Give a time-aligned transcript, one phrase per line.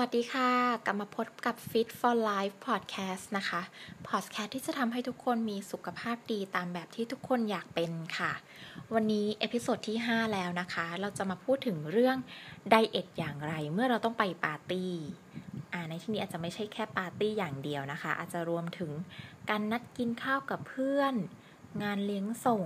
[0.00, 0.50] วัสดีค่ะ
[0.84, 3.60] กลับมาพบกับ Fit for Life Podcast นะคะ
[4.08, 8.32] Podcast ที่จะทำให้ทุกคนมีสุขภาพดีตามแบบที่ทุกคนอยากเป็นค่ะ
[8.94, 12.16] วันนี้ episode ที่ 5 แล้วนะคะ เราจะมาพูดถึงเรื่อง
[12.70, 14.92] diet อย่างไรเมื่อเราต้องไปปาร์ตี้
[15.72, 18.90] อ่าในที่นี้อาจจะไม่ใช่แค่ปาร์ตี้อย่างเดียวนะคะ อาจจะรวมถึง
[19.50, 21.14] การนัดกินข้าวกับเพื่อน
[21.82, 22.64] งานเลี้ยงส่ง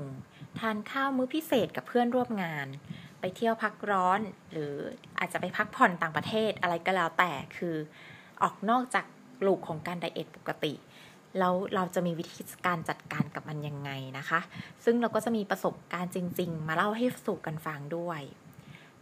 [0.59, 2.69] ทานข้าวมื้อพิเศษกับเพื่อนร่วมงาน
[3.21, 4.21] ไปเที่ยวพักร้อน
[4.53, 4.73] หรือ
[5.19, 7.77] อาจจะไปพักผ่อนต่างประเทศอะไรก็แล้วแต่คือ
[8.43, 9.05] ออกนอกจาก
[9.47, 10.75] ลูปของการ diet ปกติ
[11.39, 14.41] แล้วเราจะมีวิธีการจัดการกับมันยังไงนะคะ
[14.85, 18.21] ซึ่งเราก็จะมีประสบการณ์จริง ๆ มาเล่าให้สู่กันฟังด้วย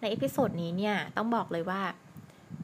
[0.01, 1.83] ใน episode นี้เนี่ยต้องบอกเลยว่า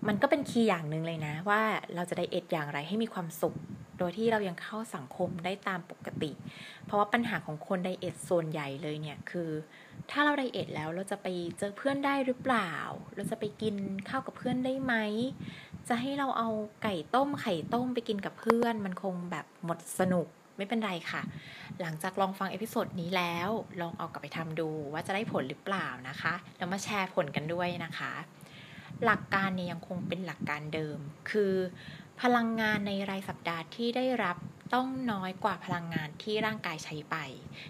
[0.09, 1.63] มันก็เป็น key อย่างหนึ่งเลยนะว่า
[1.95, 3.55] เราจะ diet อย่างไรให้มีความสุข
[4.03, 6.33] โดยที่เรายังเข้าสังคมได้ตามปกติ
[6.87, 9.51] เพราะว่าปัญหาของคน diet ส่วนใหญ่เลยเนี่ยคือ
[10.11, 11.27] ถ้าเรา diet แล้วเราจะไป
[11.59, 12.73] เจอเพื่อนได้หรือเปล่า
[13.17, 13.75] เราจะไปกิน
[14.09, 14.95] ข้าวกับเพื่อนได้ไหม
[15.89, 16.49] จะให้เราเอา
[16.83, 21.23] ไก่ต้มไข่ต้มไปกินกับเพื่อน มันคงแบบหมดสนุกไม่เป็นไรค่ะ
[21.81, 23.49] หลังจากลองฟัง episode นี้แล้ว
[23.81, 28.13] ลองเอากลับไปทำดูว่าจะได้ผลหรือเปล่านะคะ แล้วมาแชร์ผลกันด้วยนะคะ
[29.05, 30.99] หลักการเนี่ยยังคงเป็นหลักการเดิม
[31.31, 31.55] คือ
[32.23, 34.37] พลังงานในรายสัปดาห์ที่ได้รับ
[34.75, 37.17] ต้องน้อยกว่าพลังงานที่ร่างกายใช้ไป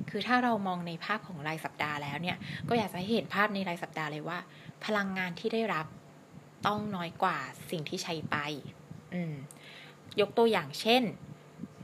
[0.09, 2.37] คือถ้าเรามองในภาพของรายสัปดาห์แล้วเนี่ย
[2.69, 4.39] ก็อยากจะให้เห็นภาพในรายสัปดาห์เลยว่า
[4.85, 5.87] พลังงานที่ได้รับ
[6.67, 7.39] ต้องน้อยกว่า
[7.71, 8.37] สิ่งที่ใช้ไป
[9.15, 9.35] อืม
[10.21, 11.03] ยกตัวอย่างเช่น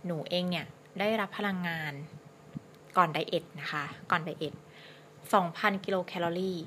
[0.06, 0.66] หนูเองเนี่ย
[1.00, 1.92] ได้รับพลังงาน
[2.96, 4.54] ก่อนไดเอทนะคะ ก่อนไดเอท
[5.18, 6.58] 2,000 กิโลแคลอรี่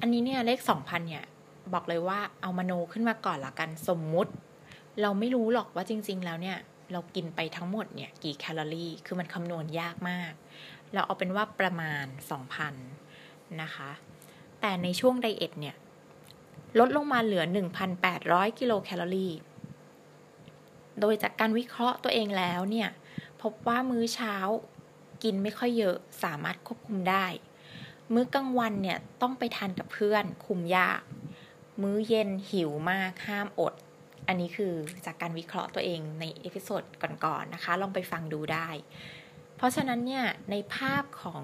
[0.00, 1.24] อันนี้เนี่ยเลข 2,000 เนี่ย
[1.72, 4.32] บอกเลยว่าเอามโนขึ้นมาก่อนละกันสมมุติ
[5.02, 6.58] เราไม่รู้หรอกว่าจริง ๆ แล้วเนี่ย
[6.92, 10.32] เรากินไปทั้งหมดเนี่ยกี่แคลอรี่ คือมันคำนวณยากมาก
[10.92, 12.04] เราเอาเป็นว่าประมาณ
[12.82, 13.90] 2,000 นะคะ
[14.60, 15.76] แต่ในช่วง diet เนี่ย
[16.78, 17.44] ลดลงมาเหลือ
[18.02, 19.32] 1,800 กิโลแคลอรี่
[21.00, 22.88] โดยจากการวิเคราะห์ตัวเองแล้วเนี่ย
[23.42, 24.34] พบว่ามื้อเช้า
[25.22, 27.26] กินไม่ค่อยเยอะสามารถควบคุมได้
[28.12, 31.02] มื้อกลางวันเนี่ยต้องไปทานกับเพื่อนคุมยาก
[31.82, 33.74] มื้อเย็นหิวมากห้ามอด
[34.28, 34.72] อันนี้คือ
[35.06, 38.68] จากการวิเคราะห์ตัวเองใน episode ก่อนๆ นะคะ ลองไปฟังดูได้
[39.56, 41.40] เพราะฉะนั้นเนี่ยในภาพของ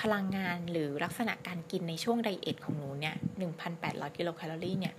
[0.00, 3.16] พลังงานหรือลักษณะการกินในช่วง diet ของหนูเนี่ย
[3.66, 4.94] 1,800 กิโลแคลอรี่เนี่ย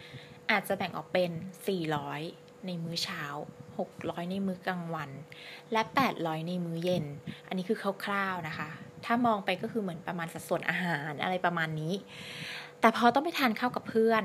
[0.52, 1.32] อาจจะแบ่งออกเป็น
[1.98, 3.24] 400 ในมื้อเช้า
[3.78, 5.10] 600 ในมื้อกลางวัน
[5.72, 5.82] และ
[6.16, 7.06] 800 ในมื้อเย็น
[7.48, 8.70] อันนี้คือคร่าวๆนะคะ
[9.06, 11.94] ถ้ามองไปก็คือเหมือนประมาณสัดส่วนอาหารอะไรประมาณนี้
[12.80, 14.24] แต่พอต้องไปทานข้าวกับเพื่อน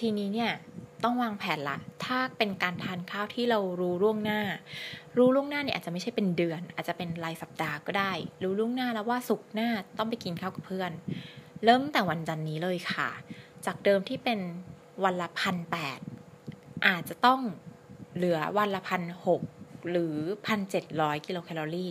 [0.00, 0.52] ทีนี้เนี่ย
[1.04, 4.40] ต้องวางแผนละ ถ้าเป็นการทานข้าวที่เรารู้ล่วงหน้า
[5.16, 10.90] รู้ล่วงหน้าเนี่ยอาจจะไม่ใช่เป็นเดือน อาจจะเป็นรายสัปดาห์ก็ได้ รู้ล่วงหน้าแล้วว่าสุกหน้าต้องไปกินข้าวกับเพื่อน
[11.64, 13.08] เริ่มแต่วันจันนี้เลยค่ะ
[13.66, 14.40] จากเดิมที่เป็น
[15.04, 16.00] วันละพันแปด
[16.86, 17.40] อาจจะต้อง
[18.14, 19.42] เหลือวันละพันหก
[19.90, 20.16] หรือ
[20.46, 21.90] พันเจ็ดร้อยกิโลแคลอรี่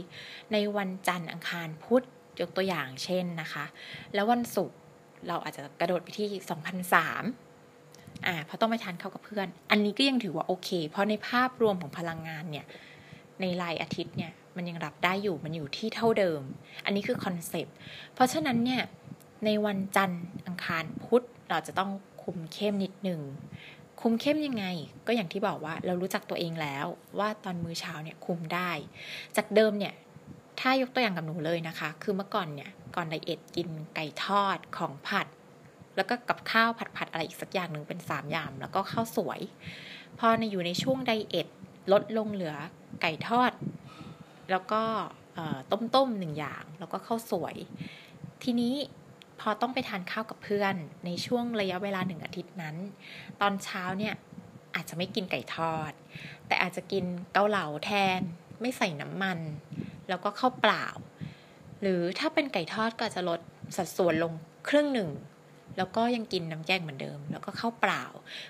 [0.51, 2.03] ในวันจันทร์อังคารพุธ
[2.39, 3.65] ยกตัวอย่างเช่นนะคะ
[4.13, 4.77] แล้ววันศุกร์
[5.27, 6.51] เราอาจจะกระโดดไปที่ส
[8.25, 12.65] อ่าเพราะต้องไปทานข้าวกับเพื่อน อันนี้ก็ยังถือว่าโอเค เพราะในภาพรวมของพลังงานเนี่ย
[13.41, 16.41] ในรายอาทิตย์เนี่ย มันยังรับได้อยู่ มันอยู่ที่เท่าเดิม
[16.85, 17.75] อันนี้คือ concept
[18.13, 18.81] เพราะฉะนั้นเนี่ย
[19.45, 21.91] ในวันจันทร์อังคารพุธเราจะต้อง
[22.23, 23.21] คุมเข้มนิดหนึ่ง
[24.01, 24.65] คุมเข้มยังไง
[25.07, 26.85] ก็อย่างที่บอกว่าเรารู้จักตัวเองแล้ว
[27.19, 28.71] ว่าตอนมื้อเช้าเนี่ยคุมได้
[29.37, 29.93] จากเดิมเนี่ย
[30.59, 35.27] ถ้ายกตัวอย่างกับหนูเลยนะคะ คือเมื่อก่อนเนี่ย ก่อนไดเอทกินไก่ทอดของผัด
[35.97, 39.41] แล้วก็กับข้าวผัดๆอะไรอีกสักอย่างหนึ่งเป็นสามอย่างแล้วก็ข้าวสวย
[40.19, 41.47] พอในอยู่ในช่วงไดเอท
[41.91, 42.55] ลดลงเหลือ
[43.01, 43.51] ไก่ทอด
[44.51, 44.81] แล้วก็
[45.71, 47.55] ต้มๆหนึ่งอย่าง แล้วก็ข้าวสวย
[48.43, 48.75] ทีนี้
[49.39, 50.75] พอต้องไปทานข้าวกับเพื่อน
[51.05, 52.75] ในช่วงระยะเวลาหนึ่งอาทิตย์นั้น
[53.41, 54.13] ตอนเช้าเนี่ย
[54.75, 55.91] อาจจะไม่กินไก่ทอด
[56.47, 58.19] แต่อาจจะกินเกาเหลาแทน
[58.61, 59.39] ไม่ใส่น้ำมัน
[60.09, 60.85] แล้วก็ข้าวเปล่า
[61.81, 63.39] หรือถ้าเป็นไก่ทอดก็จะลด
[63.77, 64.33] สัดส่วนลง
[64.69, 65.09] ครึ่งหนึ่ง
[65.77, 68.03] แล้วก็ยังกินน้ำแกงเหมือนเดิม แล้วก็เข้าเปล่า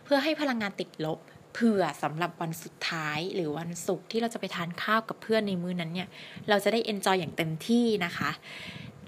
[0.03, 1.19] เพื่อให้พลังงานติดลบ
[1.53, 6.07] เผื่อสำหรับวันสุดท้ายหรือวันศุกร์ที่เราจะไปทานข้าวกับเพื่อนในมื้อนั้นเนี่ย
[6.49, 8.29] เราจะได้เอนจอยอย่างเต็มที่นะคะ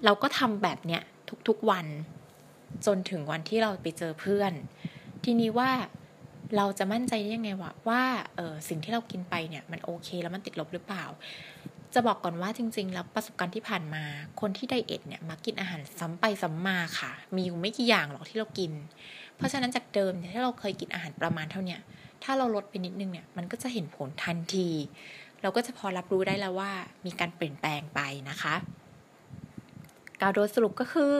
[0.06, 1.01] เราก็ทำแบบเนี้ย
[1.48, 1.86] ทุกๆวัน
[2.86, 4.54] จนถึงวันที่เราไปเจอเพื่อน
[5.24, 5.72] ทีนี้ว่า
[6.57, 8.04] เราจะมั่นใจได้ยังไงว่าว่า
[8.36, 11.06] เออสิ่งที่เรากินไปเนี่ยมันโอเคแล้วมันติดลบหรือเปล่า
[11.94, 14.03] จะบอกก่อนว่าจริง ๆ แล้วประสบการณ์ที่ผ่านมา
[14.41, 18.71] คนที่ไดเอทเนี่ยมากินอาหารซ้ำไปซ้ำมาค่ะ มีอยู่ไม่กี่อย่างหรอกที่เรากิน
[19.38, 21.77] เพราะฉะนั้นจากเดิมเนี่ยถ้าเราเคยกินอาหารประมาณเท่านี้
[22.24, 24.69] ถ้าเราลดไปนิดนึงเนี่ยมันก็จะเห็นผลทันที
[25.41, 26.71] เราก็จะพอรับรู้ได้แล้วว่า
[27.06, 28.00] มีการเปลี่ยนแปลงไป
[28.30, 28.56] นะคะ
[30.21, 31.15] กาวโดยสรุปก็คือ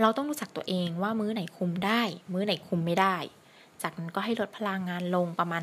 [0.00, 2.02] เราต้องรู้จักตัวเองว่ามื้อไหนคุมได้
[2.32, 3.16] มื้อไหนคุมไม่ได้
[3.82, 5.62] จากนั้นก็ให้ลดพลังงานลงประมาณ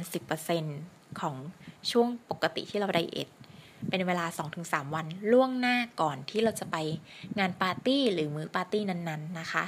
[0.60, 1.36] 10%ของ
[1.92, 3.30] ช่วงปกติที่เราไดเอท
[3.90, 4.26] เป็นเวลา
[4.60, 6.78] 2-3 วันล่วงหน้าก่อนที่เราจะไป
[7.40, 9.66] งานปาร์ตี้หรือมื้อปาร์ตี้นั้นๆนะคะ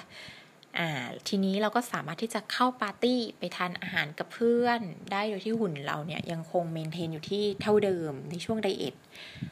[1.27, 4.79] ทีนี้เราก็สามารถที่จะเข้าปาร์ตี้ไปทานอาหารกับเพื่อน
[5.11, 8.95] ได้โดยที่หุ่นเราเนี่ยยังคง maintain อยู่ที่เท่าเดิมในช่วง diet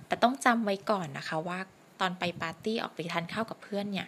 [0.07, 1.59] แต่ต้องจำไว้ก่อนนะคะว่า
[2.00, 4.07] ตอนไปปาร์ตี้ออกไปทานข้าวกับเพื่อนเนี่ย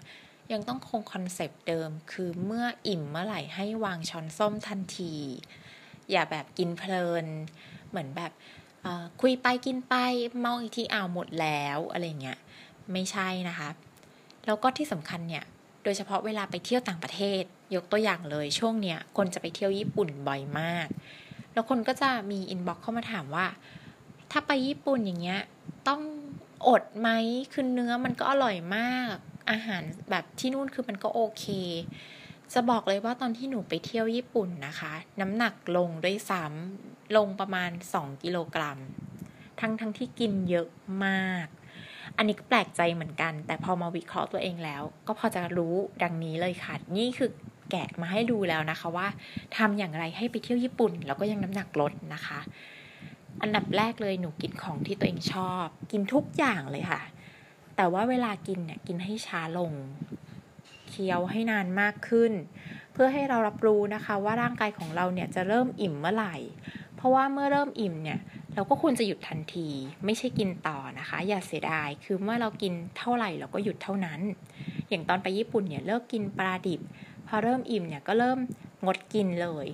[0.51, 5.13] ยังต้องคง concept เดิม คือเมื่ออิ่มเมื่อไหร่ให้วางช้อนส้อมทันที
[6.12, 7.25] อย่าแบบกินเพลิน
[7.90, 8.31] เหมือนแบบ
[9.21, 9.95] คุยไปกินไป
[10.39, 12.39] มาอีกทีอ้าวหมดแล้วอะไรเงี้ย
[12.91, 13.69] ไม่ใช่นะคะ
[14.45, 15.43] แล้วก็ที่สำคัญเนี่ย
[15.83, 17.43] โดยเฉพาะเวลาไปเที่ยวต่างประเทศ
[17.75, 20.87] ยกตัวอย่างเลยช่วงเนี้ยคนจะไปเที่ยวญี่ปุ่นบ่อยมาก
[21.53, 23.47] แล้วคนก็จะมีอินบ็อกเข้ามาถามว่า
[24.31, 25.41] ถ้าไปญี่ปุ่นอย่างเงี้ย
[25.87, 26.01] ต้อง
[26.67, 27.09] อดไหม
[27.53, 29.15] คือเนื้อมันก็อร่อยมาก
[29.51, 31.45] อาหารแบบที่นู่นคือมันก็โอเค
[32.54, 38.80] จะบอกเลยว่าตอนที่หนูไปเที่ยวญี่ปุ่นนะคะ น้ำหนักลงด้วยซ้ำลงประมาณ 2 กิโลกรัม
[39.60, 40.68] ทั้งทั้งที่กินเยอะ
[41.06, 41.48] มาก
[42.18, 47.30] อันนี้ก็แปลกใจเหมือนกัน แต่พอมาวิเคราะห์ตัวเองแล้ว ก็พอจะรู้ดังนี้เลยค่ะ นี่คือ
[47.72, 49.07] แกะมาให้ดูแล้วนะคะว่า
[49.57, 52.40] ทำอย่างไรให้ไปเที่ยวญี่ปุ่น แล้วก็ยังน้ำหนักลดนะคะ
[53.42, 57.01] อันดับแรกเลยหนูกินของที่ตัวเองชอบ กินทุกอย่างเลยค่ะ
[57.75, 59.72] แต่ว่าเวลากินเนี่ยกินให้ช้าลง
[61.00, 62.34] คี้ยวให้นานมากขึ้น
[62.94, 66.36] เพื่อให้เรารับรู้นะคะว่าร่างกายของเราเนี่ยจะเริ่มอิ่มเมื่อไหร่
[66.96, 68.19] เพราะว่าเมื่อเริ่มอิ่มเนี่ย
[68.56, 69.68] เราก็ควรจะหยุดทันที
[70.06, 74.19] ไม่ใช่กินต่อนะคะ อย่าเสียดายคือเมื่อเรากินเท่าไหร่เราก็หยุดเท่านั้น
[74.90, 76.81] อย่างตอนไปญี่ปุ่นเนี่ยเลิกกินปลาดิบ
[77.28, 78.40] พอเริ่มอิ่มเนี่ยก็เริ่ม
[78.86, 79.68] งดกินเลย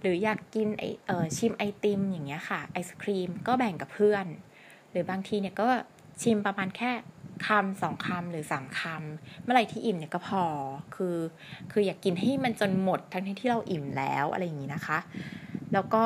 [0.00, 4.26] หรืออยากกินไอเออชิมไอติมอย่างเงี้ยค่ะไอศครีมก็แบ่งกับเพื่อน
[4.90, 5.68] หรือบางทีเนี่ยก็
[6.22, 6.92] ชิมประมาณแค่
[7.46, 10.44] คำสองคำหรือสามคำเมื่อไรที่อิ่มเนี่ยก็พอ
[10.94, 11.16] คือ
[11.72, 14.98] คืออยากกินให้มันจนหมดทั้งที่เราอิ่มแล้วอะไรอย่างนี้นะคะ
[15.72, 16.04] แล้วก็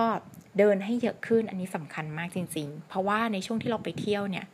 [0.58, 4.46] เดินให้เยอะขึ้นอันนี้สำคัญมากจริง ๆ เพราะว่าในช่วงที่เราไปเที่ยวเนี่ย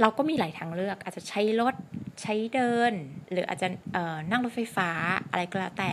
[0.00, 1.74] เราก็มีหลายทางเลือกอาจจะใช้รถ
[2.22, 2.92] ใช้เดิน
[3.30, 3.68] หรืออาจจะ
[4.30, 4.90] นั่งรถไฟฟ้า
[5.30, 5.92] อะไรก็แล้วแต่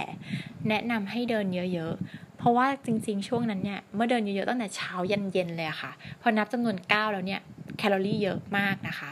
[0.69, 7.42] แนะนำให้เดินเยอะๆ เพราะว่าจริง ๆ ช่วงนั้นเนี่ยเมื่อเดินเยอะๆตั้งแต่เช้ายันเย็นเลยค่ะ พอนับจำนวนก้าวแล้วเนี่ย
[7.81, 9.12] แคลอรี่เยอะมากนะคะ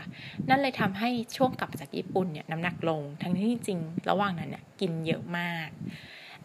[0.50, 3.80] นั่นเลยทำให้ช่วงกลับจากญี่ปุ่นเนี่ยน้ำหนักลง ทั้งที่จริง
[4.10, 5.69] ระหว่างนั้นเนี่ยกินเยอะมาก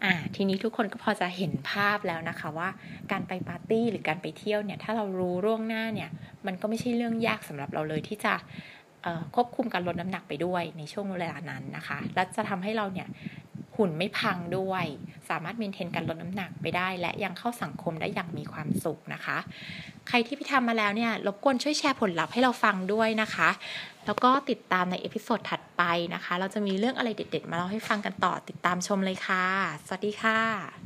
[0.03, 2.69] อ่าทีนี้ทุกคนก็พอจะเห็นภาพแล้วนะคะว่า
[3.11, 6.09] การไปปาร์ตี้หรือการไปเที่ยวเนี่ยถ้าเรารู้ร่วงหน้าเนี่ย
[6.45, 8.33] มันก็ไม่ใช่เรื่องยากสำหรับเราเลยที่จะ
[9.35, 13.07] ควบคุมการลดน้ำหนักไปด้วยในช่วงเวลานั้นนะคะ และจะทำให้เราเนี่ย
[13.75, 14.85] หุ่นไม่พังด้วย
[15.29, 19.37] สามารถ maintain การลดน้ำหนักไปได้ และยังเข้าสังคมได้อย่างมีความสุขนะคะ
[20.07, 23.49] ใครที่ไปทำมาแล้วเนี่ยรบกวนช่วยแชร์ผลลัพธ์ให้เราฟังด้วยนะคะ
[24.05, 25.83] แล้วก็ติดตามใน episode ถัดไป
[26.13, 29.45] นะคะ เราจะมีเรื่องอะไรเด็ด ๆ มาเล่าให้ฟังกันต่อติดตามชมเลยค่ะ
[29.85, 30.84] สวัสดีค่ะ